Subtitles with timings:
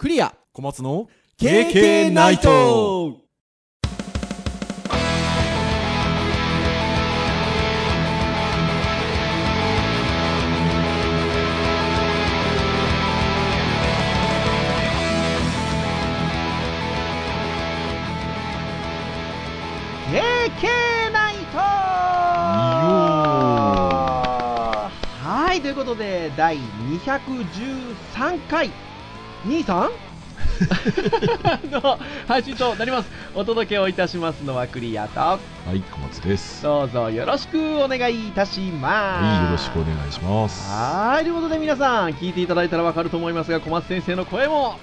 [0.00, 0.34] クリア。
[0.54, 3.18] 小松の KK ナイト。
[21.12, 21.58] ナイト。
[25.22, 28.70] はいということで第213回
[29.44, 29.90] 兄さん？
[31.70, 33.10] の配信となります。
[33.34, 35.20] お届けをいたしますのはクリアと。
[35.20, 35.38] は
[35.72, 36.62] い小松です。
[36.62, 39.24] どうぞよろしくお願いいたします。
[39.24, 40.70] はいよろしくお願いします。
[40.70, 44.78] はいということで皆さん聞いていただいたらわかると思いますが小松先生の声も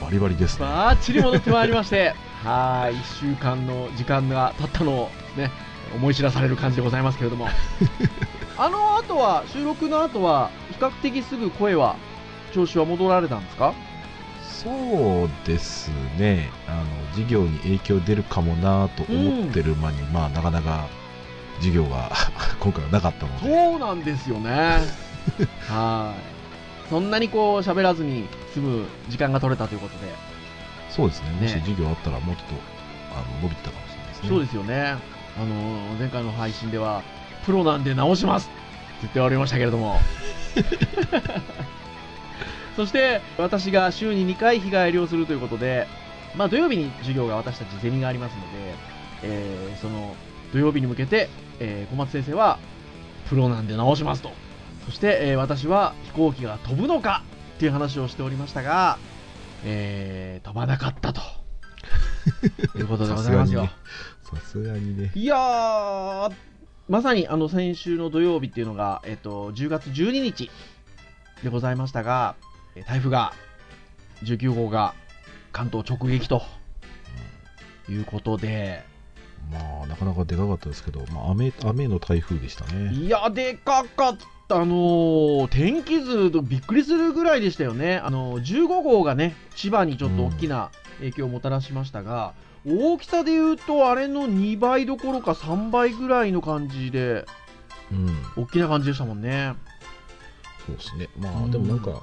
[0.00, 0.66] バリバリですね。
[0.66, 5.50] バッチリ戻ってまいりまして はい1週間の時間が経ったのをね
[5.96, 7.48] 思い知らされる感じでございますけれども。
[8.60, 11.94] あの後は収録の後は比較的すぐ声は
[12.52, 13.74] 調子は戻られたんですか？
[14.42, 16.50] そうですね。
[16.66, 20.88] あの授業に影響出るかもなと思ってる間に、まあなかなか
[21.58, 22.10] 授業が
[22.58, 23.46] 今回はなかったので。
[23.70, 24.78] そうなんですよね。
[25.68, 26.90] はい。
[26.90, 30.12] そんなにこう喋らずに済む時間が取れたということで。
[30.90, 31.30] そうですね。
[31.40, 32.54] もしね授業あったらもうちょっと
[33.14, 34.28] あの伸びてたかもしれないですね。
[34.30, 34.96] そうですよね。
[35.36, 37.02] あの前回の配信では
[37.46, 38.52] プロなんで直しますって
[39.02, 40.00] 言っておりましたけれども
[42.78, 45.88] そして私が週に2回日帰りをするということで、
[46.36, 48.48] まあ、土曜日に授業が私たちゼミがありますので、
[49.24, 50.14] えーその
[50.52, 52.60] 土曜日に向けて、えー小松先生は
[53.28, 54.30] プロなんで直しますと。
[54.84, 57.24] そして、えー私は飛行機が飛ぶのか
[57.56, 58.96] っていう話をしておりましたが、
[59.64, 61.20] えー飛ばなかったと。
[62.78, 63.68] いうことでございますよ。
[64.22, 65.10] さすがにね。
[65.16, 66.32] いやー、
[66.88, 70.48] まさにあの先週の土曜日っていうのが、えっと、10月12日
[71.42, 72.47] でございましたが、え
[72.86, 73.32] 台風が、
[74.24, 74.94] 19号が
[75.52, 76.42] 関東直撃と
[77.88, 78.84] いうことで、
[79.52, 82.92] まあなかなかでかかったですけど、まあ、雨雨の台風でしたね。
[82.92, 84.16] いや、でかかっ
[84.48, 85.48] た、あのー。
[85.48, 92.34] 天気図とびっくりするぐらいでしたよね、あのー15号がね、千葉にちょっと大きな影響をもたらしましたが、
[92.66, 97.24] 大きさで言うと、あれの2倍どころか3倍ぐらいの感じで、
[97.90, 98.42] うん。
[98.42, 99.54] 大きな感じでしたもんね。
[100.66, 101.08] そうですね。
[101.18, 102.02] まうんあでもなんか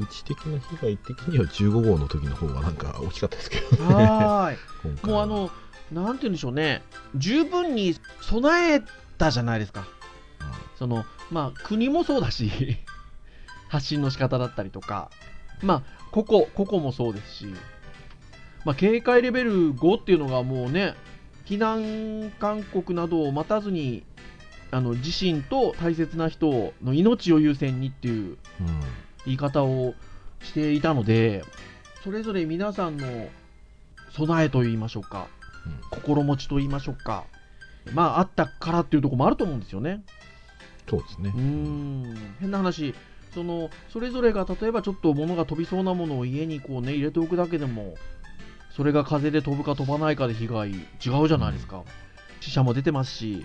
[0.00, 4.04] うち的な被害的には15号の時の方がなんか大きかったですけどね。
[4.04, 4.58] はーい。
[5.06, 5.50] もうあの、
[5.92, 6.82] なんて言うんでしょうね、
[7.14, 8.82] 十分に備え
[9.18, 9.86] たじゃないですか。
[10.78, 12.50] その、まあ、国もそうだし、
[13.68, 15.10] 発信の仕方だったりとか、
[15.62, 17.46] まあ、個々、個々もそうですし、
[18.64, 20.94] まあ、警戒レベル5っていうのがもうね、
[21.46, 24.04] 避難勧告などを待たずに、
[24.72, 28.80] あの自身と大切な人の命を優先にっていううんうん
[29.26, 29.94] 言い方を
[30.42, 31.44] していたので、
[32.02, 33.28] それぞれ皆さんの
[34.12, 35.26] 備えと言いましょうか、
[35.66, 35.80] うん。
[35.90, 37.24] 心持ちと言いましょうか、
[37.92, 40.02] まあ、あったからっていうところもあると思うんですよね。
[40.88, 41.32] そうですね。
[41.34, 42.94] うーん、変な話、
[43.34, 47.96] そのそれぞれが例えばちょっと物が飛びそうなものを家にこう、ね、入れておくだけでも、
[48.76, 50.74] それが風で飛ぶか飛ばないかで被害違
[51.22, 51.82] うじゃないですか。
[52.40, 53.44] 死者も出てますし、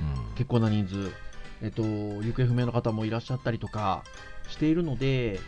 [0.00, 0.34] うん。
[0.34, 1.12] 結構な人数、
[1.62, 4.02] えっと、行方不明の方もいらっしゃったりとか
[4.50, 5.40] しているので、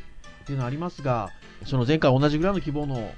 [0.43, 1.31] っていうのはありますが、
[1.67, 3.13] その前回同じぐらいの規模の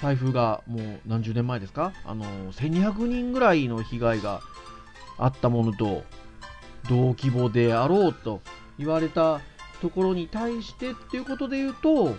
[0.00, 4.40] 台風がもう何十年前ですか、あの1200人ぐらいの被害が
[5.18, 6.04] あったものと
[6.88, 8.40] 同規模であろうと
[8.78, 9.40] 言われた
[9.80, 12.16] ところに対してっていうことで言うと、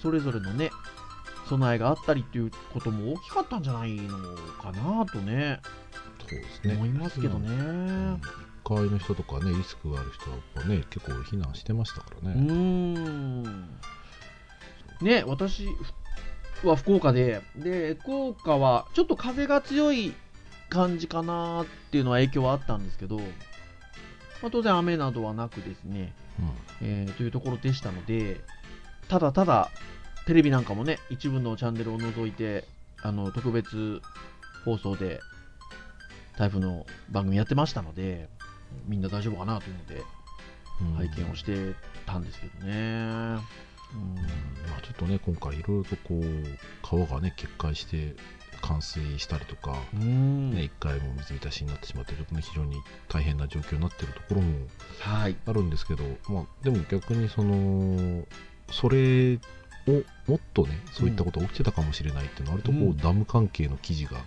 [0.00, 0.70] それぞれのね、
[1.48, 4.16] 備えがあったりっていうことも大きかったんじゃないの
[4.60, 5.60] かなとね、
[6.20, 6.74] そうですね。
[6.74, 7.48] 思いますけどね。
[7.48, 8.14] うん。
[8.14, 8.20] 1
[8.64, 13.68] 階の人とかねリスクがある人はやっぱね結構避難してましたからね、ん。
[15.00, 15.66] ね私
[16.64, 20.14] は福岡でで福岡はちょっと風が強い
[20.68, 23.24] 感じかなっていうのは影響はあったんですけど、ま
[24.48, 26.12] あ、当然雨などはなくですね、
[26.80, 28.40] えーというところでしたので
[29.08, 29.70] ただただ
[30.26, 32.64] テレビなんかもね一部のチャンネルを除いて
[33.02, 34.00] あの特別
[34.64, 35.20] 放送で
[36.38, 38.28] 台風の番組やってましたので
[38.86, 40.02] みんな大丈夫かなというので
[40.80, 41.74] うん拝見をして
[42.06, 43.40] たんですけどね。
[43.92, 44.14] うん
[44.68, 46.24] まあ、ちょっとね今回いろいろとこう
[46.82, 48.14] 川がね決壊して
[48.60, 52.76] 冠水したりとか、うんね、1回も水浸しになってしまって非常に
[53.08, 54.66] 大変な状況になっているところも
[55.00, 55.36] はい。
[55.46, 58.24] あるんですけど、まあ、でも逆にその
[58.70, 59.38] それ
[59.88, 64.18] をもっとねそういったことが起きてたかもしれないっていうのは割とこう、うんダム関係の記事が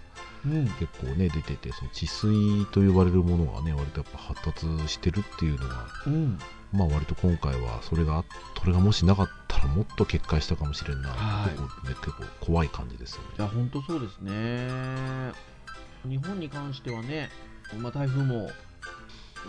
[0.45, 0.65] うん。
[0.79, 6.39] 結構ね出ててその治水と呼ばれるものがね割とやっぱ発達してるっていうのがうん。
[6.71, 8.23] まあ割と今回はそれが
[8.59, 14.67] それがもしなかったらもっと決壊したかもしれんな、はい結構ね結構怖い感じですよねいや、本当そうですね。
[16.07, 17.29] 日本に関してはね、
[17.77, 18.49] まあ、台風も、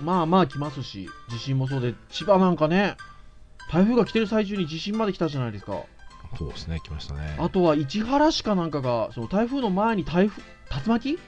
[0.03, 2.97] まあまあ来ますし、地震もそうで、千葉なんかね、
[3.73, 5.83] 台風が来てる最中に地震まで来たじゃないですか。
[6.37, 7.37] そうですね来ましたね。
[7.39, 11.19] あとは市原市かなんかが、その台風の前に台風、竜巻？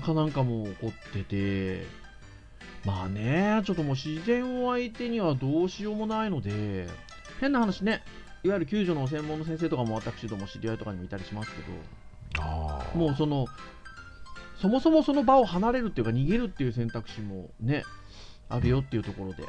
[0.00, 1.86] かなんかも起こってて、
[2.84, 6.88] まあね、ちょっともう自然を相手にはどうしようもないので、
[7.40, 8.02] 変な話ね、
[8.42, 11.58] いわゆる救助の専門の先生とかも私ども知り合いとかにもいたりしますけ
[12.42, 12.48] ど、
[12.98, 13.46] もうその、
[14.60, 17.84] そもそもその場を離れるっていうか、逃げるっていう選択肢もね、
[18.48, 19.44] あるよっていうところで、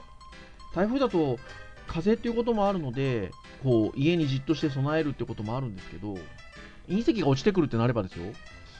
[0.75, 1.39] 台風だと
[1.87, 3.31] 風っていうこともあるので、
[3.63, 6.17] こう家にじっとして備えるってこともあるんですけど、
[6.87, 8.33] 隕石が落ちてくるってなればですよ、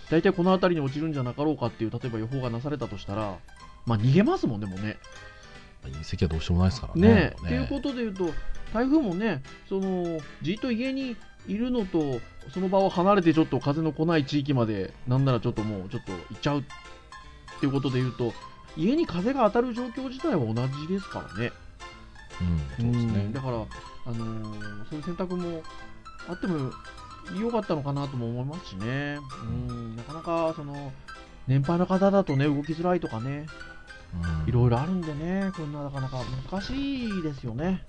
[0.09, 3.37] 大体この辺りに落ちるんじゃなかろうかっていう、例えば予報がなされたとしたら、
[3.85, 4.97] まあ逃げますもんね、もうね。
[5.83, 8.25] 隕石はどうしようもないですからねねもっていうことで言うと、
[8.73, 11.15] 台風もね、そのじっと家に
[11.47, 12.19] いるのと、
[12.53, 16.63] その場を離れてちょっと風の来ない地域まで、なんならちょっともうちょっと行っちゃうっ
[17.59, 18.33] ていうことで言うと、
[18.75, 21.51] 家に風が当たる状況自体は同じですからね。
[22.41, 23.23] うん、そうですね。
[23.23, 23.57] んだから、あ
[24.11, 25.61] のーそういう選択も
[26.27, 26.71] あっても
[27.39, 29.17] 良かったのかなとも思いますしね。
[29.43, 30.91] うん、なかなかその
[31.47, 33.47] 年配の方だとね、動きづらいとかね、
[34.13, 34.49] うん。
[34.49, 36.19] いろいろあるんでね、こんななかなか
[36.51, 37.83] 難しいですよね。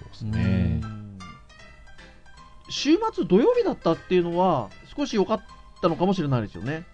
[0.00, 0.80] そうですね。
[0.82, 1.18] うん。
[2.68, 5.40] 週末土曜日だったっていうのは少し良かっ
[5.82, 6.84] たのかもしれないですよね。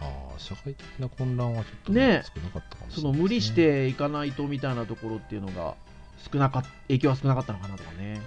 [0.00, 3.12] ああ社会的な混乱はちょっと、ね少なかったかもしそれないですね。
[3.12, 5.74] の無理していかないとみたいなところっていうのが
[6.16, 8.20] 少なか影響は少なかったのかなとかね、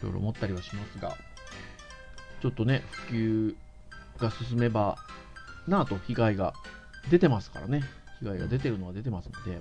[0.00, 1.16] いろいろ思ったりはしますが、
[2.40, 3.54] ちょっとね、普及
[4.18, 4.96] が進めば
[5.66, 6.54] なぁと被害が
[7.10, 7.82] 出てますからね、
[8.20, 9.60] 被害が出てるのは出てますので、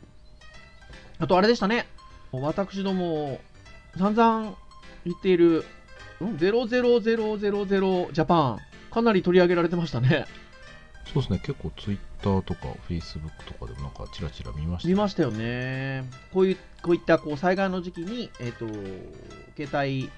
[1.19, 1.87] あとあれでしたね、
[2.31, 3.39] 私ども
[3.97, 4.55] 散々
[5.05, 5.65] 言っている
[6.23, 8.59] ん00000ジャパン、
[8.91, 10.25] かなり取り上げられてましたね。
[11.13, 11.39] そうですね。
[11.39, 16.03] 結構ツイッターとかフェイスブックとかでもなんかチラチラ見ました見ましたよね。
[16.33, 18.65] こういうこういったこう災害の時期に、えっと
[19.55, 20.09] 携帯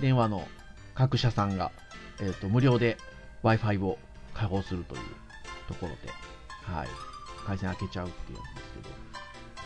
[0.00, 0.46] 電話の
[0.94, 1.72] 各社さんが、
[2.20, 2.96] えっと無料で
[3.42, 3.98] w i f i を
[4.34, 5.00] 開放するという
[5.68, 5.96] ところで、
[6.62, 6.88] はい、
[7.46, 8.94] 回線開けちゃうっていうやつですけど、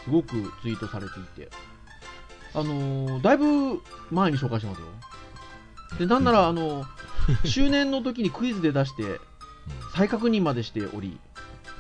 [0.04, 1.50] すごくツイートされていて、
[2.54, 4.86] あのーだいぶ前に紹介してますよ。
[5.98, 6.84] でなんなら、あの
[7.44, 9.20] 周年の時にクイズで出して、
[9.94, 11.19] 再確認までしており、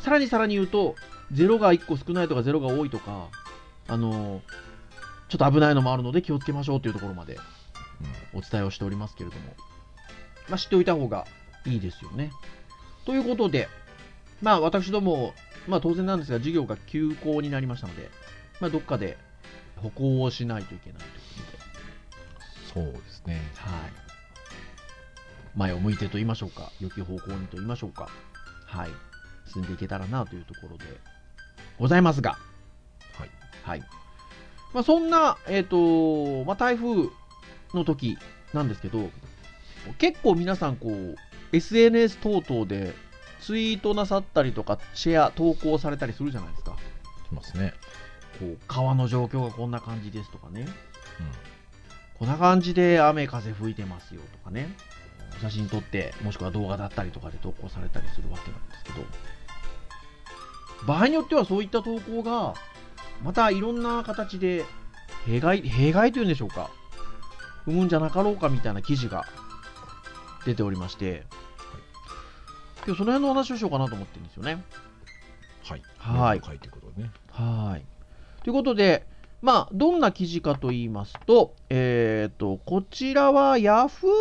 [0.02, 0.96] さらにさらに言うと、
[1.32, 3.28] 0が1個少ないとか0が多いとか、
[3.88, 4.42] あの
[5.28, 7.38] ちょっと危ないのもあるので気をつけましょうというところまで
[8.34, 9.54] うんお伝えをしておりますけれども、
[10.48, 11.26] まあ、知っておいた方が
[11.66, 12.30] いいですよね。
[13.04, 13.68] ということで、
[14.40, 15.34] まあ私ども、
[15.68, 18.10] まあ当然なんですが、授業が休校になりましたので、
[18.60, 19.16] まあどっかで
[19.76, 21.52] 歩行をしないといけないというこ
[22.74, 23.92] とで、そうですねはい。
[25.54, 28.08] 前を向いてと言いましょうか、良き方向にと言いましょうか、
[28.66, 28.90] はい。
[29.46, 30.84] 進んでいけたらなというところで
[31.78, 32.38] ございますが、
[33.14, 33.30] はい
[33.62, 33.80] はい。
[34.72, 37.08] まあ、そんな、えっ、と、まあ、台風
[37.74, 38.16] の時
[38.54, 39.10] なんですけど、
[39.98, 41.16] 結構皆さん、こう、
[41.52, 42.94] SNS 等々で
[43.40, 46.76] ツイートなさったりとか、シェア、投稿されたりするじゃないですか。
[47.28, 47.74] しますね
[48.38, 50.66] こう、川の状況がこんな感じですとかね。
[52.18, 54.68] こんな感じで雨風吹いてますよとかね、
[55.40, 59.04] 写真撮って、もしくは動画だったりとかで投稿されたりするわけなんですけど、
[60.86, 62.54] 場合によってはそういった投稿が、
[63.22, 64.64] またいろんな形で
[65.26, 66.70] 弊害、弊害というんでしょうか、
[67.64, 69.26] 生むんじゃなかろうかみたいな記事が
[70.44, 71.24] 出ておりまして、
[72.84, 74.62] 今日その辺のお話をしようかなと思ってるんですよね。
[75.62, 77.84] はいはい書いていくことでねはい。
[78.42, 79.06] ということで、
[79.42, 84.12] まあ、どんな記事かと言いますと、えっ、と、こちらは Yahoo ニ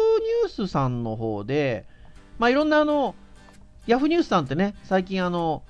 [0.46, 1.86] ュースさんの方で、
[2.40, 3.14] まあ、いろんなあの、
[3.86, 5.62] Yahoo ニュースさんってね、最近あの、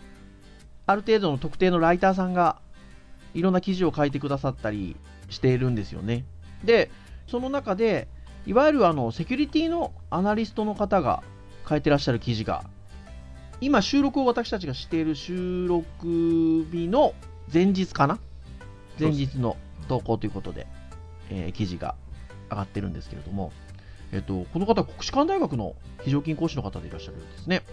[0.86, 2.62] ある程度の特定のライターさんが、
[3.34, 4.96] いろんな記事を書いてくださったり
[5.30, 6.24] しているんですよね。
[6.64, 6.90] で、
[7.28, 8.08] その中で、
[8.46, 11.24] いわゆるあの、セキュリティのアナリストの方が
[11.68, 12.64] 書いてらっしゃる記事が、
[13.60, 17.14] 今収録を私たちがしている収録日の
[17.54, 18.18] 前日かな
[19.02, 20.68] 前日の投稿ということで、
[21.30, 21.96] えー記事が
[22.50, 23.52] 上がってるんですけれども、
[24.12, 27.64] えっと、この方国士舘大学の非常勤講師の方でいらっしゃるんですね。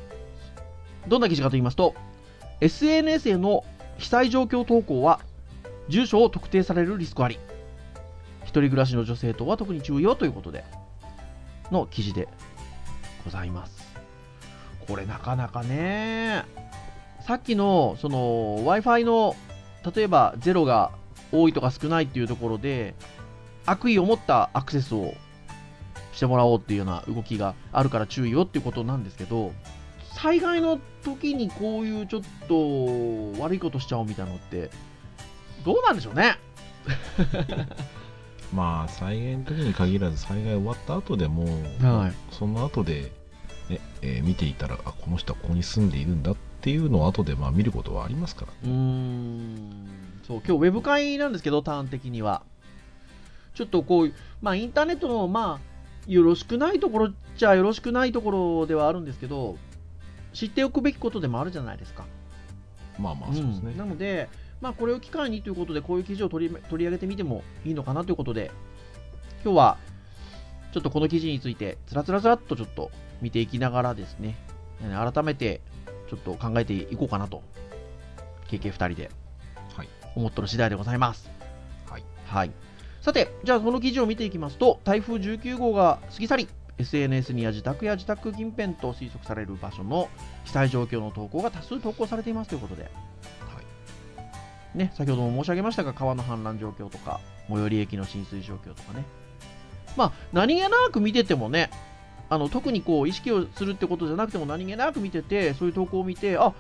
[1.09, 1.95] どんな記事かと言いますと、
[2.61, 3.65] SNS への
[3.99, 5.21] 被災状況投稿は
[5.89, 7.39] 住所を特定されるリスクあり。
[8.43, 10.65] 一人暮らしの女性等は特に注意をということで
[11.71, 12.29] の記事で
[13.25, 13.89] ございます。
[14.87, 16.45] これなかなかね、
[17.21, 19.37] さっきのその Wi-Fi の
[19.95, 20.93] 例えば0が
[21.33, 22.95] 多いとか少ないっていうところで
[23.67, 25.15] 悪意を持ったアクセスを
[26.13, 29.53] してもらおうっていうような動きがあるから注意をっていうことなんですけど
[30.15, 34.71] 災害の時にこういうちょっと悪いことしちゃおうみたいなのって
[35.65, 36.37] どうなんでしょうね？
[38.53, 41.45] まあ災害の時に限らず災害終わった後でも、
[41.83, 42.13] はい。
[42.35, 43.13] その後で、
[43.69, 48.53] ねえー見ていたらあこの人はここに住んでいるんだっていうのを後でまあ見ることはありますから。
[48.65, 49.89] うーん。
[50.27, 52.43] そう今日ウェブ会なんですけどターン的には。
[53.55, 59.57] ちょっとこういうまあインターネットのまあよろしくないところっちゃよろしくないところではあるんですけど
[60.33, 62.07] 知っておくべきことでもあるじゃないですか。
[62.99, 63.77] まあまあそうですね、うん。
[63.77, 64.29] なので、
[64.61, 68.51] まあ、これを機会にということでこういう記事を取り取り上げてみてもいいのかなということで
[69.45, 69.79] 今日は
[70.73, 74.37] ちょっとこの記事についてつらつらつらっとちょっと見ていきながらですね。
[74.83, 75.61] えー改めて
[76.09, 77.43] ちょっと考えていこうかなと。
[78.49, 79.11] KK2 人で。
[79.77, 79.89] はい。
[80.15, 81.31] 思っとる次第でございます。
[81.91, 82.05] はい。
[82.27, 82.53] はい。
[83.01, 86.49] さてじゃあその記事を見ていきますと台風19号が過ぎ去り
[86.79, 90.09] SNS には自宅や自宅近辺と推測される場所の
[90.45, 92.83] 被災状況の投稿が多数投稿されていますということで。
[92.83, 92.89] は
[94.75, 94.79] い。
[94.79, 99.05] ね、先ほども申し上げましたが、川の氾濫状況とか、最寄り駅の浸水状況とかね。
[99.97, 101.71] まあ、何気なく見ててもね、
[102.31, 106.53] あの特にこう意識をするってことじゃなくても何気なく見てて、そういう投稿を見て、あ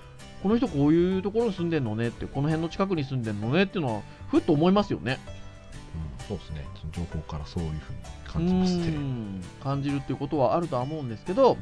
[0.43, 5.19] この人こういうところに住んでんのねって、この辺の近くに住んでんのねっていうのは、ふっと思いますよね。
[6.21, 6.67] うん、そうですね。
[6.93, 11.57] 情報からそういうふうに感じますうねん感じるっていうことはあるとは思うんですけど、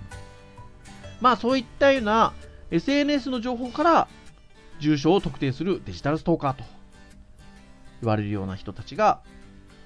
[1.20, 2.32] まあそういったような
[2.70, 4.08] SNS の情報から
[4.80, 6.64] 住所を特定するデジタルストーカーと
[8.02, 9.20] 言われるような人たちが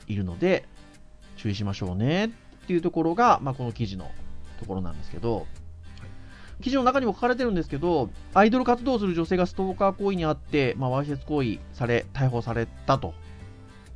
[0.06, 0.64] いるので
[1.36, 2.30] 注意しましょうね
[2.64, 4.10] っていうところが、まあ、この記事の
[4.58, 5.46] ところなんですけど、
[6.62, 13.14] 記事の中にも書かれてるんですけどアイドル活動する女性がストーカー行為にあって、まあ、わいせつ行為され逮捕されたと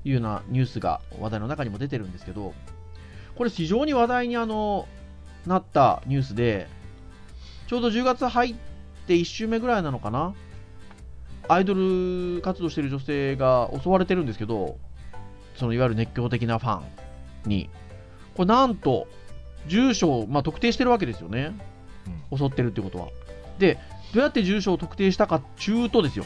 [0.04, 2.54] いうようなニュースが話題の中にも出てるんですけど
[3.36, 4.88] これ非常に話題にあの
[5.46, 6.68] なったニュースで
[7.66, 8.54] ちょうど10月入っ
[9.06, 10.34] て1週目ぐらいなのかな
[11.48, 14.78] アイドル活動してる女性が襲われてるんですけど
[15.56, 17.68] そのいわゆる熱狂的なファンに
[18.36, 19.06] これなんと
[19.66, 21.54] 住所を、まあ、特定してるわけですよね。
[22.30, 22.38] うん。
[22.38, 23.08] 襲ってるってことは。
[23.58, 23.78] で
[24.12, 26.24] どうやって住所を特定したかっちゅうとですよ。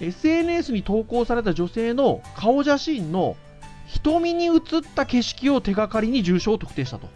[0.00, 3.36] SNS に投稿された女性の顔写真の
[3.86, 4.60] 瞳に映っ
[4.94, 7.08] た景色を手がかりに住所を特定したと。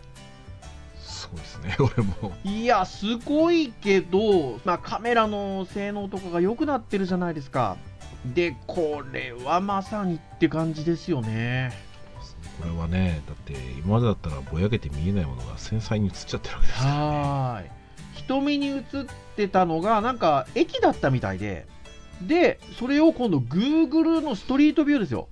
[0.98, 2.32] すごいですね 俺も。
[2.44, 7.76] いやすごいけど、まあ、カメラの性能とかが良くなってるじゃないですか。
[8.34, 11.72] でこれはまさにって感じですよね
[12.60, 17.70] これはねだって今までだったらぼやけて見えないものが繊細に映っちゃってるわけですから、ね、はーい。
[18.14, 18.82] 瞳に映っ
[19.36, 21.66] てたのがなんか駅だったみたいで
[22.20, 25.28] でそれを今度 Google のストリートビューですよ。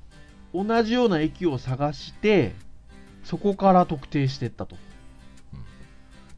[0.52, 2.52] 同じような駅を探して
[3.22, 4.76] そこから特定していったと。
[5.54, 5.60] うん。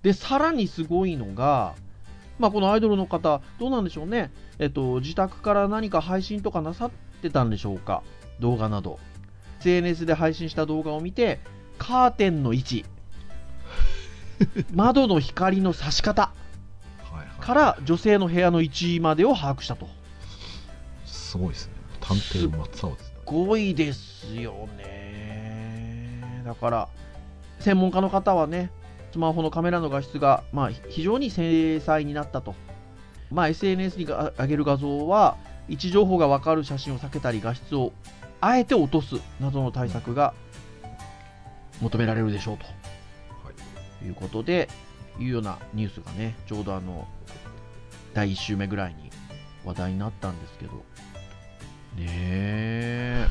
[0.02, 1.74] でさらにすごいのが
[2.38, 4.30] まあこのアイドルの方どうなんでしょうね。
[4.58, 6.90] えっと自宅から何か配信とかなさっ
[7.22, 8.02] てたんでしょうか。
[8.40, 8.98] 動画など
[9.62, 11.40] SNS で配信した動画を見て
[11.78, 12.84] カーテンの位置
[14.72, 16.32] 窓の光の差し方
[17.40, 19.88] から女性の部屋の位置までを把握したと。
[21.04, 26.42] すごいですね探偵の松尾ですねすごいですよね。
[26.44, 26.88] だから、
[27.60, 28.70] 専門家の方はね、
[29.12, 32.54] スマホのカメラの画質が、まあ、非常に精細になったと。
[33.30, 35.36] まあ、SNS にが上げる画像は、
[35.68, 37.92] 位置情報が分かる写真を避けたり、画質を
[38.42, 40.34] あえて落とすなどの対策が
[41.80, 42.64] 求められるでしょうと。
[42.64, 42.72] は
[44.02, 44.68] いいうことで、
[45.18, 47.06] いうようなニュースがね、ちょうどあの、
[48.14, 49.10] 第1週目ぐらいに
[49.64, 50.82] 話題になったんですけど、ね
[51.98, 53.28] え。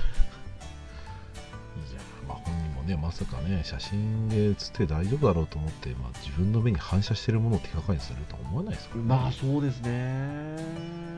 [1.92, 11.11] いやまあ本人もねまさかね写真で写って大丈夫だろうと思って、まあ、自分の目に反射してるものを手がかりにするとは思わないですからねまあそうですね。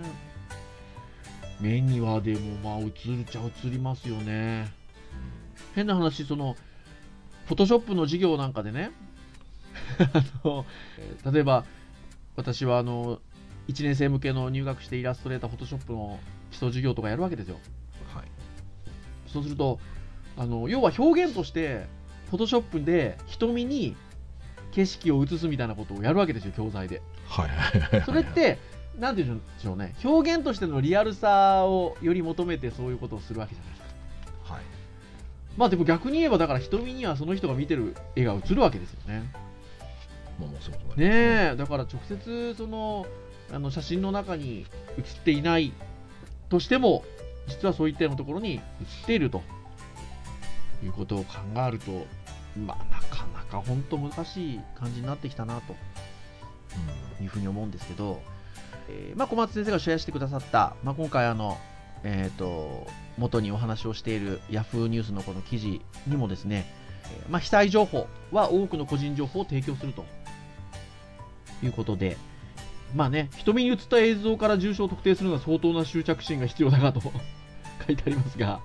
[1.63, 4.70] 目にはでもまあ映るっちゃ映りますよね。
[5.75, 6.58] 変な話、その、
[7.46, 8.91] フォトショップの授業なんかでね、
[10.13, 10.65] あの
[10.98, 11.65] えー例えば
[12.36, 13.20] 私はあの
[13.67, 16.20] 1年生向けの入学してイラストレーター、フォトショップの
[16.51, 17.58] 基礎授業とかやるわけですよ。
[18.13, 18.25] はい
[19.27, 19.79] そうすると、
[20.38, 21.86] あの要は表現として、
[22.29, 23.96] フォトショップで瞳に
[24.72, 27.01] 景色を映すみたいなことをやるわけですよ、教材で。
[27.27, 28.60] はいそれって、
[29.00, 33.82] なんて言うんでしょうね、表現としてのリアルさをより求めてそういうことをするわけじゃないです
[34.48, 34.54] か。
[34.54, 34.64] はい。
[35.58, 39.24] まあでも逆に言えば、だから瞳にはその人が見てる絵が映るわけですよね。
[40.40, 41.08] まあもうそういうことね。
[41.54, 43.06] え、だから直接その
[43.52, 44.66] あの写真の中に
[44.98, 45.74] 写っていない
[46.50, 47.04] としても、
[47.48, 48.62] 実はそういったようなところに映っ
[49.06, 49.42] ていると。
[50.84, 51.36] いうことを考
[51.66, 52.06] えると、
[52.60, 55.74] まあ、なかなか本当難しい感じになってきたなと。
[57.22, 58.22] いうふうに思うんですけど、
[58.89, 61.57] えーまあ、小松先生がシェアしてくださった、まあ、今回あの、
[62.03, 66.65] えー、と元にお話をしている Yahoo ニュースのこの記事にもですね、
[67.05, 70.05] えーまあ、被災情報は多くの個人情報を提供すると
[71.63, 72.17] いうことで、
[72.93, 77.01] まあね、瞳に映った映像から重症を特定するのは相当な執着心が必要だなと
[77.88, 78.60] 書いてありますが、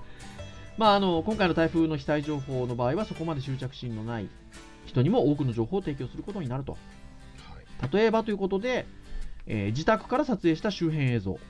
[0.76, 4.28] まあ、あの今回の台風の被災情報の場合はそこまで執着心のない
[4.87, 6.73] 人にも多くの情報を提供することになると。
[6.73, 6.78] はい
[7.92, 8.87] 例えばということで、
[9.49, 11.40] えー自宅から撮影した周辺映像、はい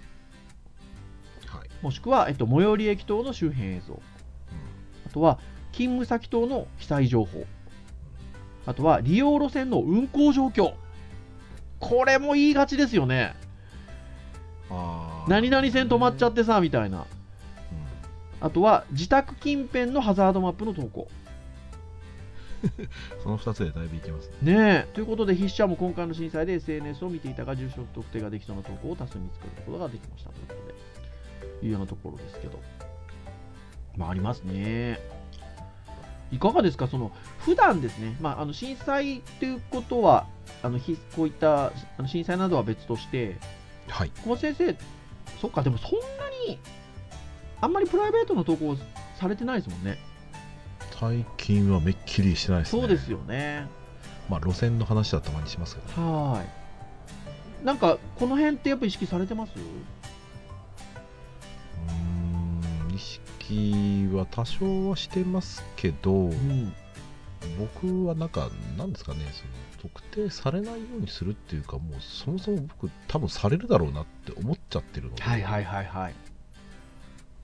[1.82, 4.00] もしくは、えっと、最寄り駅等の周辺映像、
[5.06, 5.38] あとは
[5.72, 7.44] 勤務先等の被災情報、
[8.66, 10.72] あとは利用路線の運行状況。
[11.80, 13.36] これも言いがちですよね。
[15.28, 16.98] 何々線止まっちゃってさ、みたいな。
[16.98, 17.04] うん
[18.40, 21.08] あとは自宅近辺のハザードマップの投稿。
[23.22, 24.52] その2つでだいぶいけますね。
[24.52, 24.94] ねえ。
[24.94, 32.60] ということで、筆者も今回の震災で SNS を見ていたが、住所特定ができそうな投稿を多数見つけることができましたということで、いうようなところですけど。
[33.96, 35.00] まあ、ありますね。
[36.30, 37.10] いかがですか、その
[37.40, 40.26] 普段ですね、まあ、あの震災ということは、
[40.62, 43.36] あのひこういったあの震災などは別として、
[43.88, 44.12] はい。
[44.22, 44.76] 小松先生、
[45.40, 46.06] そっか、でもそんな
[46.46, 46.58] に、
[47.60, 48.76] あんまりプライベートの投稿
[49.18, 49.98] されてないですもんね。
[50.98, 52.82] 最近はめっきりしてないですね。
[52.82, 53.68] そうですよね。
[54.28, 56.46] まあ、路線の話はたまにしますけど、はーい。
[57.64, 59.52] なんか、この辺ってやっぱ意識されてます？
[59.54, 66.72] うーん、意識は多少はしてますけど、うん。
[67.58, 76.14] 僕はなんか、なんですかね、その特定されないようにするっていうか、もうそもそも僕、多分されるだろうなって思っちゃってるので、はいはいはいはい。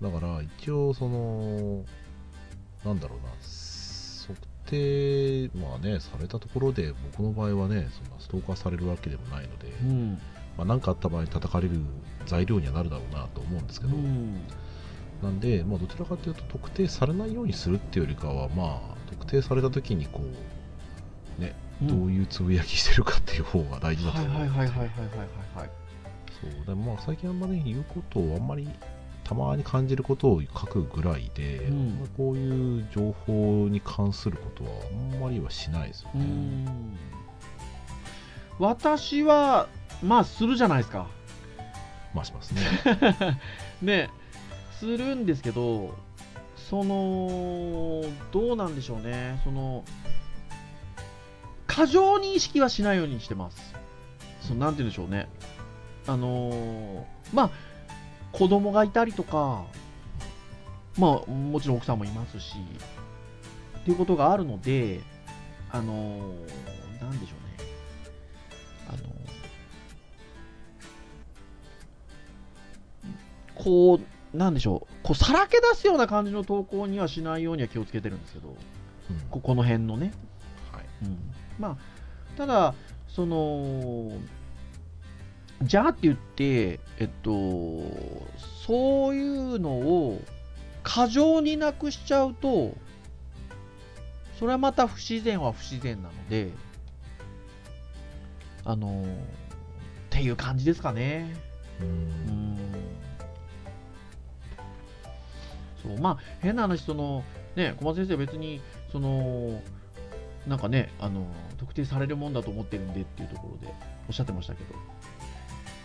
[0.02, 1.84] だから一応、その、
[2.84, 3.28] なんだろうな、
[4.26, 10.18] 測定、まあね、されたところで、僕の場合はね、そんなストーカーされるわけでもないので、うん。
[10.56, 11.80] まあ、なんかあった場合に叩かれる
[12.26, 14.40] 材料にはなるだろうなと思うんですけど、うん。
[15.22, 20.20] なんで、まあ、どちらかというと特定されないようにするっていうよりかは、まあ、特定された時にこ
[21.38, 24.88] う、ね、どういうつぶやきしてるかっていう方が大事だとはい思うはいはいはいはいはい
[25.56, 25.70] はい。
[26.40, 28.68] そうでもまあ最近あんまり言うことをあんまり
[29.24, 34.70] たまに感じることを書くぐらいで、うんまあこういう情報に関することは
[35.12, 36.24] あんまりはしないですようね。
[36.24, 36.96] ん。
[38.58, 39.68] 私は、
[40.02, 41.08] まあ、するじゃないですか。
[42.14, 42.60] まあしますね。
[43.82, 44.10] ね、
[44.78, 45.96] するんですけど、
[46.56, 49.40] その、どうなんでしょうね。
[49.42, 49.84] その、
[51.66, 53.74] 過剰に意識はしないようにしてます。
[54.40, 55.28] そのなんて言うんでしょうね。
[56.06, 57.50] あのーまあ、
[58.34, 59.64] 子供がいたりとか、
[60.98, 62.56] まあ、もちろん奥さんもいますし、
[63.78, 65.00] っていうことがあるので、
[65.70, 67.68] あのーなんでしょうね。
[68.88, 68.98] あの
[73.54, 74.00] こ
[74.32, 78.56] う、なんでしょう、こうさらけ出すような感じの投稿にはしないようには気をつけてるんですけど、うん
[79.30, 80.12] ここの辺のね。
[80.72, 81.18] はいうん、
[81.58, 81.76] まあ、
[82.36, 82.74] ただ、
[83.06, 84.10] その、
[85.62, 87.30] じゃあって言って、えっと、
[88.66, 90.20] そういうのを
[90.82, 92.76] 過剰になくしちゃうと、
[94.38, 96.50] それはまた不自然は不自然なので、
[98.64, 99.06] あの、っ
[100.10, 101.34] ていう感じですかね。
[101.80, 102.54] うん
[105.84, 107.22] そうまあ変な話その
[107.56, 109.60] ね小松先生は別にその
[110.46, 111.26] なんかねあの
[111.58, 113.72] 特定されるもんだと思ってるんでっていうところで
[114.08, 114.74] おっしゃってましたけど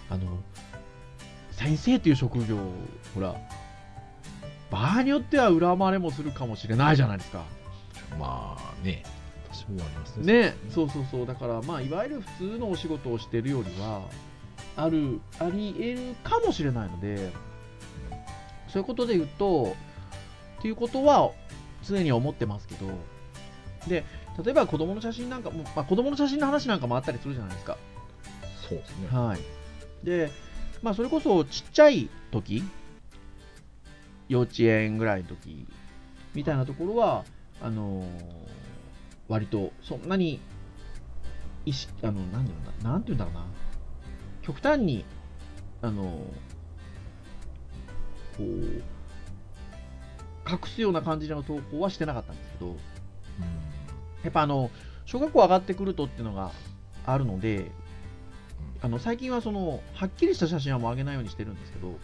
[0.09, 0.25] あの
[1.51, 2.57] 先生っていう職業
[3.13, 3.35] ほら
[4.71, 7.43] 場合によっては恨まれもするかもしれないじゃないですか
[8.17, 9.03] まあね、
[9.51, 10.33] 私もありますね。
[10.41, 14.01] ねそうそうそうだからまあいわゆる普通のお仕事をしてるよりは
[14.75, 17.31] あるあり得るかもしれないので
[18.67, 19.75] そういうことで言うと
[20.59, 21.31] っていうことは
[21.83, 22.87] 常に思ってますけど
[23.87, 24.05] で
[24.43, 27.77] 例えば子供の写真なんかも、まあ、子供の写真の話なんかもあったりするじゃないですか
[28.69, 29.07] そうですね。
[29.11, 29.58] はい
[30.03, 30.31] で
[30.81, 32.63] まあそれこそちっちゃい時
[34.27, 35.65] 幼稚園ぐらいの時
[36.33, 37.25] みたいなところは
[37.61, 38.05] あのー
[39.27, 40.39] 割とそんなに
[41.65, 43.45] 意識あのなんていうんだなんていうんだろうな。
[44.41, 45.05] 極端に
[45.83, 46.07] あのー
[48.37, 48.81] こう
[50.49, 52.75] 隠すような感じの投稿はしてなかったんですけど
[54.23, 54.71] やっぱあの
[55.05, 56.51] 小学校上がってくるとっていうのが
[57.05, 57.69] あるので
[58.81, 61.97] あの最近はそのはっきりした写真はもう上げないようにしてるんですけど。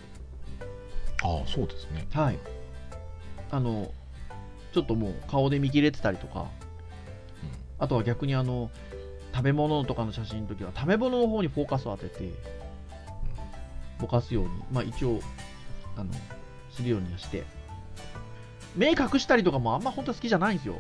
[1.23, 2.05] ああそうですね。
[2.11, 2.39] はい。
[3.51, 3.91] あの、
[4.73, 6.49] ちょっともう顔で見切れてたりとか、
[7.79, 8.69] あとは逆にあの、
[9.33, 12.29] 食べ物とかの写真の時は食べ物の方にフォーカスを当てて、
[13.99, 15.21] ぼかすように、まあ一応、
[15.95, 16.11] あの、
[16.71, 17.43] するようにはして、
[18.75, 20.79] 目隠したりとかもあんま本当は好きじゃないんですよ。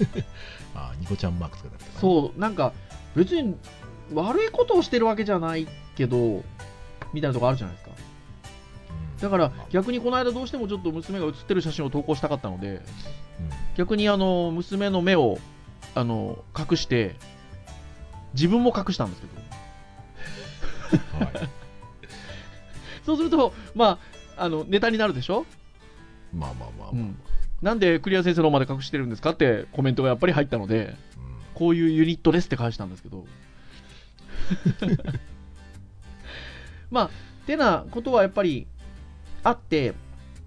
[0.74, 2.72] ああニコちゃんマークつけたりとか、ね、そう、なんか
[3.14, 3.56] 別に
[4.12, 6.42] 悪いことをしてるわけじゃないけど、
[7.12, 7.94] みたいなとこあるじゃないですか。
[9.14, 9.20] うん。
[9.20, 12.80] だからまあ逆にこの間どうしてもちょっと娘が写ってる写真を投稿したかったので、うん。
[13.76, 15.38] 逆にあの娘の目を
[15.94, 17.16] あの隠して、
[18.34, 21.48] 自分も隠したんですけど、はい、
[23.06, 23.98] そうすると、ま
[24.36, 25.46] あ、あのネタになるでしょ、
[26.32, 26.90] まあまあまあ、まあ。
[26.90, 27.16] うん、
[27.62, 31.34] なんでクリア先生の方まで隠してるんですかってコメントがやっぱり入ったので、うん。
[31.54, 33.24] こういうユニットですって返したんですけど。
[36.90, 37.10] まあ、
[37.46, 38.66] てなことはやっぱり
[39.42, 39.94] あって、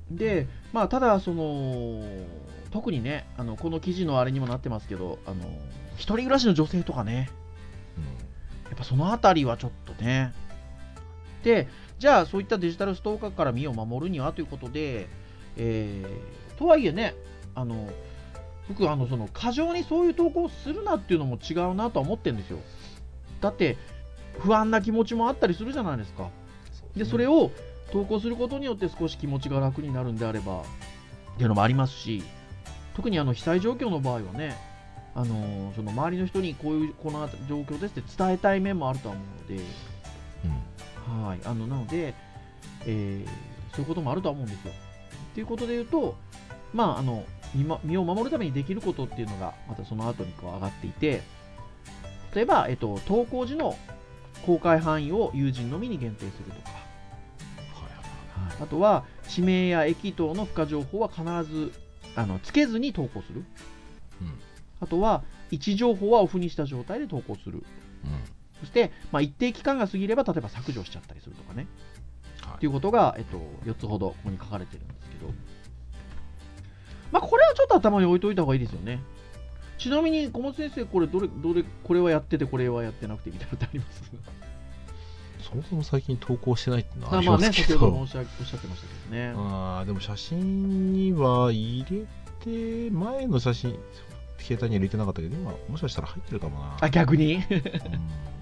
[0.10, 2.04] で、まあ、ただ、その、
[2.72, 5.44] 特にね、あのこの記事のあれにもなってますけど、あの
[5.96, 7.30] 一人暮らしの女性とかね、
[8.66, 10.34] やっぱそのあたりはちょっとね。
[11.44, 11.68] で、
[12.00, 15.08] じゃあそういったデジタルストーカーから身を守るにはということで、
[15.56, 17.16] えーとはいえね、
[17.56, 17.90] あの
[18.68, 22.60] 僕あのその過剰にそういう投稿をするなっていうのも違うなとは思ってるんですよ。
[23.42, 23.78] だって
[24.40, 26.30] 不安な気持ちもあったりするじゃないですか。
[26.96, 27.52] でそれを
[27.92, 30.64] 投稿することによって少し気持ちが楽になるんであればっ
[31.38, 32.24] ていうのもありますし
[32.96, 34.58] 特にあの被災状況の場合はね
[35.16, 39.64] あのその周りの人にこういうこの状況ですって伝えたい面もあるとは思うので、
[41.08, 42.14] うんはい、あのなので、
[42.86, 44.74] えーそういうこともあるとは思うんですよ。
[45.36, 46.16] ということで言うと、
[46.74, 47.24] まあ、あの
[47.84, 51.22] 身を守るためにできることっていうのがまたその後にこう上がっていて
[52.34, 53.78] 例えば、えっと、投稿時の
[54.46, 56.88] 公開範囲を友人のみに限定するとか、はいはい
[58.60, 61.74] あとは地名や駅等の付加情報は必ず
[62.16, 63.44] あのつけずに投稿する。
[64.22, 64.40] うん。
[64.80, 67.64] あとは位置情報はオフにした状態で投稿する。
[68.04, 68.24] うん。
[68.60, 71.68] そして、まあ、一定期間が過ぎれば例えば削除しちゃったりするとかね。
[72.42, 72.60] はい。
[72.60, 75.32] ということが、えっと、4つほどここに書かれてるんですけど、
[77.12, 79.02] まあ、これはちょっと頭に置いといた方がいいですよね。
[79.78, 84.04] ちなみに、小松先生、これどれ、どれ、これはやってて、これはやってなくてみたいなのってあります？
[85.50, 89.34] そもそも最近投稿してないってのはあありまあね、先ますけど、ほど申し上げおっしゃってましたけどね。
[89.38, 92.06] あーでも写真には入れ
[92.44, 93.80] て前の写真
[94.40, 97.36] 携帯には入れてなかったけど今もしかしたら入ってるかもな、あ、逆に？
[97.36, 97.42] うん。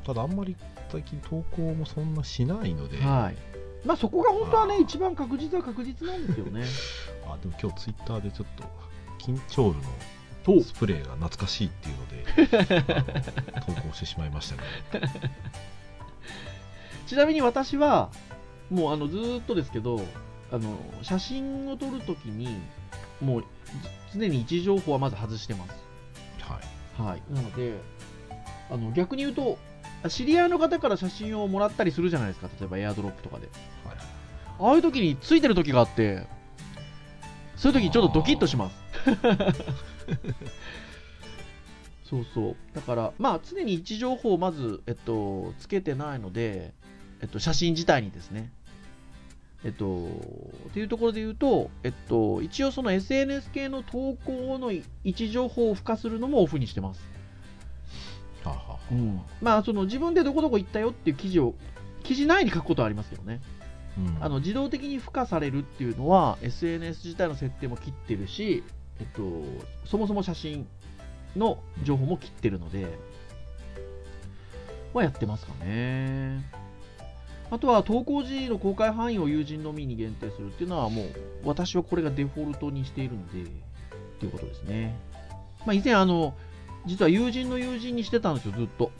[0.03, 0.55] ただあんまり
[0.91, 3.37] 最近投稿もそんなしないので、はい。
[3.85, 6.63] まあ、そこが本当はね一番確実は確実なんですよね。
[7.27, 8.63] あでも今日ツイッターでちょっと
[9.19, 9.75] 緊張の
[10.61, 12.93] スプレーが懐かしいっていうので
[13.65, 14.55] 投稿してしまいました
[14.91, 15.07] けど。
[17.07, 18.09] ちなみに私は、
[18.71, 20.01] もうあのずーっとですけど、
[20.51, 22.59] あの写真を撮るときに、
[23.21, 23.41] もう
[24.11, 25.71] ず常に位置情報はまず外してます。
[26.41, 27.09] はい。
[27.09, 27.79] はい、なので
[28.71, 29.57] あの逆に言うと
[30.07, 32.47] 知り合いの方から写真をもらったりするじゃないですか。
[32.59, 33.47] 例えばエアドロップとかで。
[33.85, 33.97] はい。
[34.59, 36.27] ああいう時についてる時があって
[37.55, 38.84] そういう時にちょっとドキッとします
[42.09, 42.55] そうそう。
[42.73, 46.73] だからまあ常に位置情報をまず、えっと、つけてないので、
[47.21, 48.51] えっと、写真自体にですね。
[49.63, 50.05] えっと、
[50.69, 57.01] っていうところで言うと、えっと、一応その SNS 系の投稿の位置情報を付加するのもオフにしてます。
[58.43, 58.75] はあは。
[58.75, 61.55] あうん、まあその自分でどこどこ行ったよっていう記事を
[62.03, 63.41] 記事内に書くことはありますけどね、
[63.97, 64.23] うん。
[64.23, 68.63] あの自動的に付加されるっていうのは SNS 自体の設定も切ってるし、
[68.99, 69.21] えっと、
[69.85, 70.67] そもそも写真
[71.35, 72.97] の情報も切ってるので、
[74.93, 76.41] はやってますかね。
[77.51, 81.07] あとは投稿時の公開範囲を友人のみに限定するっていうのはもう
[81.43, 83.45] 私はこれがデフォルトにしているのでっ
[84.19, 84.97] ていうことですね。
[85.65, 86.33] まあ、以前あの
[86.85, 88.91] 実は友人の友人にしてたんですよずっと。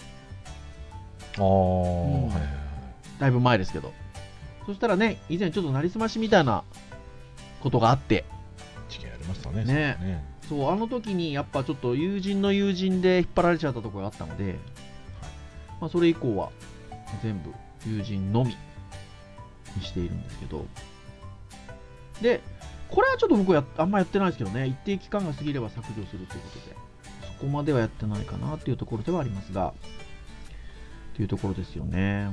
[1.37, 2.27] ああ、ん。
[2.27, 2.51] はいはいはい。
[3.19, 3.93] だいぶ前ですけど。
[4.65, 6.63] そしたらね以前ちょっとなりすましみたいな
[7.61, 8.25] ことがあって
[9.25, 10.23] ましたねね。
[10.47, 14.55] そうあの時にやっぱちょっと友人の友人で引っ張られちゃったところがあったので、
[15.81, 16.49] まあ、それ以降は
[17.23, 17.51] 全部
[17.87, 18.55] 友人のみ
[19.75, 20.65] にしているんですけど。
[22.21, 22.41] で
[22.89, 24.67] これはちょっと僕はやあんまやってないですけどね。
[24.67, 26.75] 一定期間が過ぎれば削除するということで。
[27.27, 29.73] そこまではやってないかなっていうところではありますが。
[31.13, 32.29] っていうところですよね。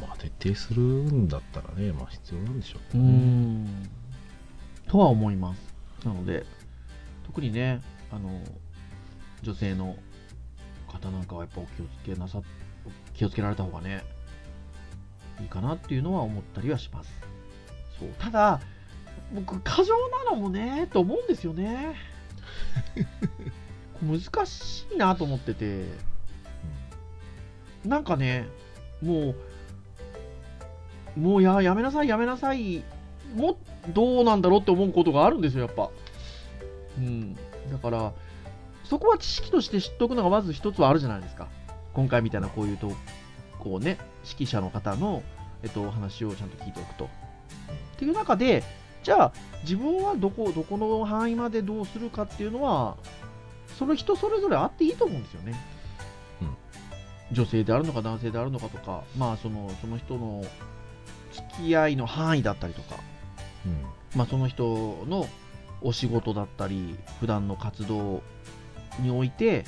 [0.00, 3.90] まあ徹底するんだったらねまあ必要なんでしょううーん。
[4.88, 5.69] とは思います
[6.04, 6.44] なので
[7.26, 8.40] 特にねあの
[9.42, 9.96] 女性の
[10.88, 12.42] 方なんかはやっぱお気をつけなさ
[13.14, 14.04] 気をつけられた方がね
[15.40, 17.10] いいかなっていうのは思ったりはします。
[17.98, 18.08] そう。
[18.18, 18.60] ただ
[19.32, 21.94] 僕過剰なのもねと思うんですよね。
[24.02, 25.84] 難しいなと思ってて。
[27.84, 28.46] なんかね
[29.02, 29.34] も
[31.16, 32.84] うもうややめなさいやめなさい。
[33.34, 35.90] もどうなんだろうって思うことがあるんですよやっぱ。
[36.98, 37.34] うん。
[37.34, 38.12] だから
[38.84, 41.48] そこは知識として知っておくのがまず一つはあるじゃないですか。
[41.94, 42.92] 今回みたいなこういうと
[43.58, 45.22] こうね指揮者の方の、
[45.62, 47.04] えっと、お話をちゃんと聞いておくと。
[47.04, 47.08] っ
[47.98, 48.62] ていう中で
[49.02, 52.96] じゃあ自分はどこどこの範囲までどうするかっていうのは
[53.78, 55.54] その人それぞれあっていいと思うんですよね、
[56.42, 56.56] うん。
[57.32, 60.44] 女性であるのか男性であるのかとかまあそのその人の
[61.32, 62.96] 付き合いの範囲だったりとか。
[62.96, 63.19] うん
[64.14, 65.28] まあ、その人の
[65.82, 68.22] お仕事だったり普段の活動
[69.00, 69.64] において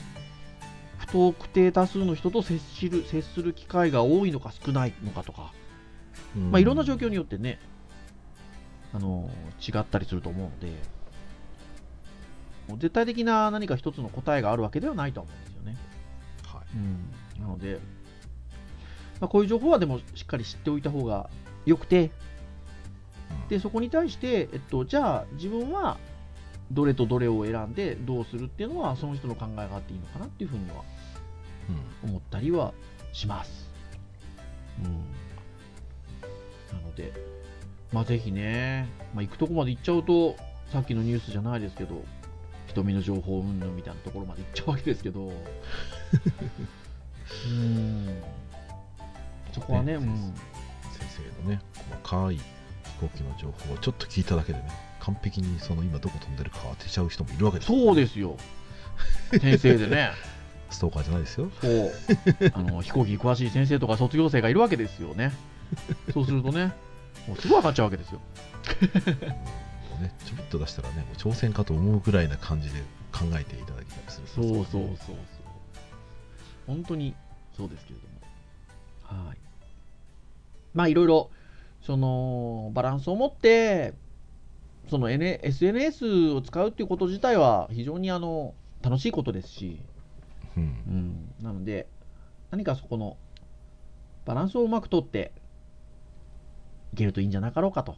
[0.99, 5.53] 不特定多数の人と接する接する機会が多いのか少ないのかとか、
[6.37, 6.51] うん。
[6.51, 7.59] まあ、いろんな状況によってね
[8.93, 10.73] あの違ったりすると思うので
[12.79, 15.77] 絶対的な何か一つの答えがあるわけではないとは思うんですよね。
[16.47, 16.63] はい。
[16.75, 17.79] うん、なので、
[19.21, 21.29] まあ、こういう情報はでもしっかり知っておいた方が
[21.67, 22.32] よくて、うん
[23.49, 25.99] でそこに対して、えっと、じゃあ自分は
[26.71, 30.77] どれとどれを選んでどうするっていうのはその人の考えがあっていいのかなっていうふうには
[32.03, 32.73] うん思ったりは
[33.13, 33.71] します。
[34.79, 34.95] うん、
[36.77, 37.13] なので、
[37.93, 40.37] まあ、ぜひね、まあ、行くとこまで行っちゃうと
[40.73, 42.03] さっきのニュースじゃないですけど
[42.69, 45.31] 瞳の情報云々みたいなところまで行っちゃうわけですけど。
[47.49, 48.23] うん。
[49.53, 51.07] そこはね、うん、先
[51.39, 51.61] 生のね
[52.03, 52.43] 細かい飛
[53.03, 54.69] 行機の情報をちょっと聞いただけでね
[55.01, 58.37] 完璧にその今どこ飛んでるか当てちゃう人もいるわけですそうですよ。
[59.41, 60.13] 先生でね。
[60.71, 61.51] ストーカーじゃないですよ。
[61.61, 61.93] そう。
[62.55, 65.33] あの飛行機に詳しい先生とか卒業生がいるわけですよね。
[66.15, 66.73] そうするとね
[67.27, 68.21] もうすぐ分かっちゃうわけですよ。
[69.91, 75.17] もうねちょびっと出したらねもう挑戦かと思うぐらいな感じで考えていただきたりするそうそうそうそう。
[76.67, 77.15] 本当に
[77.57, 77.99] そうですけれ
[79.11, 79.27] ども。
[79.27, 79.37] はい。
[80.75, 81.31] まあいろいろ
[81.83, 83.95] そのバランスを持って
[84.89, 89.79] その、N、SNS を使うっていうこと自体は非常にあの楽しいことですし、
[90.57, 90.63] うん。
[90.63, 91.87] うん、なので
[92.51, 93.17] 何かそこの
[94.25, 95.33] バランスをうまくとって
[96.93, 97.97] いけるといいんじゃなかろうかと。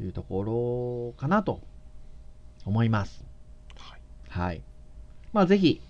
[0.00, 1.60] いうところかなと
[2.64, 3.24] 思います。
[3.76, 4.00] はい。
[4.28, 4.62] はい。
[5.32, 5.80] まあぜひ、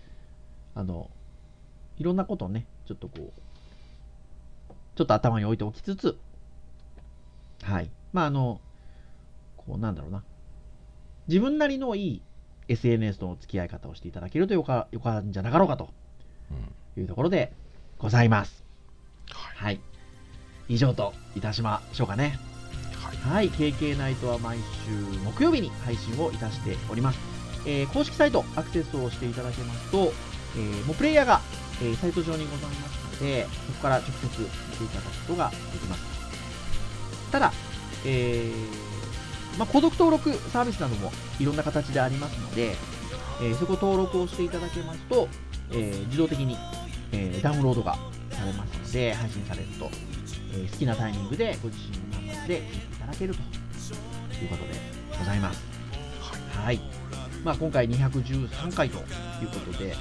[0.75, 1.11] あの、
[1.99, 3.40] いろんなことをね、ちょっとこう、
[4.99, 6.19] ちょっと頭に置いておきつつ、
[7.63, 7.91] はい。
[8.13, 8.61] まああの、
[9.57, 10.25] こうなんだろうな。
[11.29, 12.23] 自分なりのいい
[12.67, 15.91] SNS との付き合い方をしていただけるとよかよかんじゃなかろうかと
[16.97, 17.53] うんいうところで
[17.97, 18.65] ございます。
[19.31, 19.81] はいはい。
[20.69, 22.37] 以上といたしましょうかね。
[23.01, 24.91] はいはい、KK ナイトは毎週
[25.25, 27.21] 木曜日に配信をいたしております。
[27.67, 30.13] えー公式サイトアクセスをしていただけますと、
[30.57, 31.41] えーもうプレイヤーが、
[31.83, 36.03] えサイト上にございますので、そこから直接見ていただくことができます。
[37.31, 37.53] ただ、
[38.05, 41.11] えーまあ、購読登録サービスなども
[41.41, 42.75] いろんな形でありますので、
[43.41, 45.29] えーそこ登録をしていただけますと、
[45.71, 46.57] えー自動的に、
[47.12, 47.97] えダウンロードが
[48.31, 49.91] されますので、配信されると、
[50.55, 54.71] え好きなタイミングでご自身の端末で聞いていただけるということで
[55.19, 55.62] ございます。
[56.57, 56.81] はい。
[57.45, 59.95] まあ、今回213回ということで、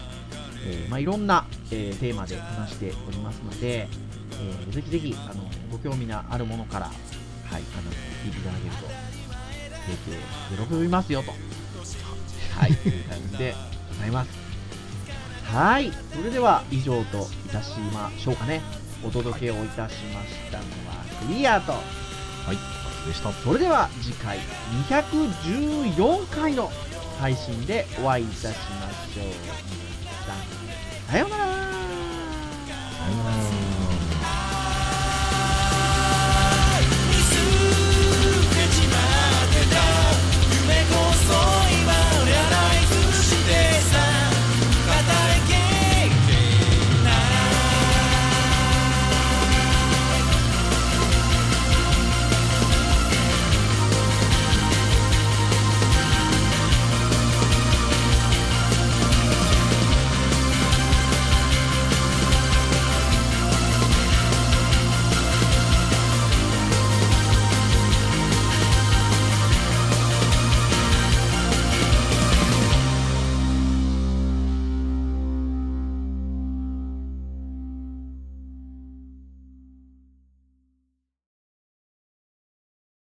[0.69, 6.95] えーまあ、いろんな、えーテーマで話しておりますので、えーぜひぜひあのご興味のあるものから、はい、
[7.49, 7.61] あの
[8.23, 8.87] 聞いていただけると、
[9.85, 11.13] 提供喜びます。
[11.13, 13.55] よと、はい、いう感じで
[13.89, 14.29] ございます。
[15.45, 18.61] はい、それでは以上といたしましょうかね。
[19.05, 21.79] お届けをいたしましたのはクリアと、は
[22.53, 22.77] い。
[22.87, 23.31] 松でした。
[23.31, 24.39] それでは次回
[24.89, 26.71] 214回の
[27.19, 30.06] 配信でお会いいたしましょう。
[30.27, 31.45] さようなら。
[31.45, 33.46] さようなら。